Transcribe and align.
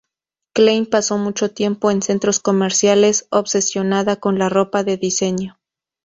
Klein 0.55 0.87
pasó 0.87 1.19
mucho 1.19 1.51
tiempo 1.51 1.91
en 1.91 2.01
centros 2.01 2.39
comerciales, 2.39 3.27
obsesionada 3.29 4.15
con 4.15 4.39
la 4.39 4.49
ropa 4.49 4.83
de 4.83 4.97
diseño. 4.97 5.59